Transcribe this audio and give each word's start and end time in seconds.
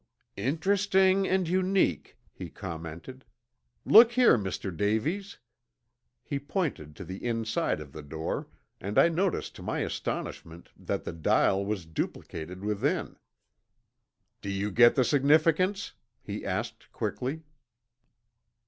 "Interesting 0.37 1.27
and 1.27 1.47
unique," 1.47 2.17
he 2.33 2.49
commented. 2.49 3.23
"Look 3.85 4.13
here, 4.13 4.35
Mr. 4.35 4.75
Davies!" 4.75 5.37
He 6.23 6.39
pointed 6.39 6.95
to 6.95 7.05
the 7.05 7.23
inside 7.23 7.79
of 7.79 7.91
the 7.91 8.01
door, 8.01 8.47
and 8.79 8.97
I 8.97 9.09
noticed 9.09 9.53
to 9.57 9.61
my 9.61 9.81
astonishment 9.81 10.69
that 10.75 11.03
the 11.03 11.13
dial 11.13 11.63
was 11.63 11.85
duplicated 11.85 12.65
within. 12.65 13.15
"Do 14.41 14.49
you 14.49 14.71
get 14.71 14.95
the 14.95 15.03
significance?" 15.03 15.93
he 16.23 16.43
asked 16.47 16.91
quickly. 16.91 17.43